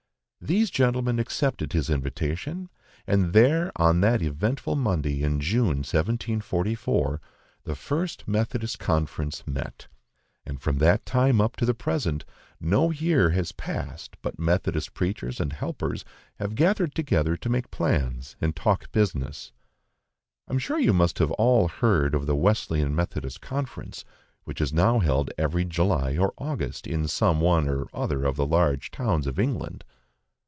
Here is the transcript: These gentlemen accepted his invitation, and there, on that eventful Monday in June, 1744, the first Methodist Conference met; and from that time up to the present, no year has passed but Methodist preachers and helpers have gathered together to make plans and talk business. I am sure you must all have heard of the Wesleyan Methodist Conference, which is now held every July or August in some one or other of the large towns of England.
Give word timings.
These 0.43 0.71
gentlemen 0.71 1.19
accepted 1.19 1.71
his 1.73 1.87
invitation, 1.91 2.69
and 3.05 3.31
there, 3.31 3.71
on 3.75 4.01
that 4.01 4.23
eventful 4.23 4.75
Monday 4.75 5.21
in 5.21 5.39
June, 5.39 5.83
1744, 5.85 7.21
the 7.63 7.75
first 7.75 8.27
Methodist 8.27 8.79
Conference 8.79 9.45
met; 9.45 9.85
and 10.43 10.59
from 10.59 10.79
that 10.79 11.05
time 11.05 11.39
up 11.39 11.55
to 11.57 11.65
the 11.67 11.75
present, 11.75 12.25
no 12.59 12.89
year 12.89 13.29
has 13.29 13.51
passed 13.51 14.17
but 14.23 14.39
Methodist 14.39 14.95
preachers 14.95 15.39
and 15.39 15.53
helpers 15.53 16.03
have 16.39 16.55
gathered 16.55 16.95
together 16.95 17.37
to 17.37 17.47
make 17.47 17.69
plans 17.69 18.35
and 18.41 18.55
talk 18.55 18.91
business. 18.91 19.51
I 20.47 20.53
am 20.53 20.57
sure 20.59 20.79
you 20.79 20.91
must 20.91 21.21
all 21.21 21.67
have 21.67 21.77
heard 21.81 22.15
of 22.15 22.25
the 22.25 22.35
Wesleyan 22.35 22.95
Methodist 22.95 23.41
Conference, 23.41 24.05
which 24.45 24.59
is 24.59 24.73
now 24.73 24.97
held 24.97 25.29
every 25.37 25.65
July 25.65 26.17
or 26.17 26.33
August 26.39 26.87
in 26.87 27.07
some 27.07 27.41
one 27.41 27.69
or 27.69 27.89
other 27.93 28.23
of 28.25 28.37
the 28.37 28.47
large 28.47 28.89
towns 28.89 29.27
of 29.27 29.37
England. 29.37 29.83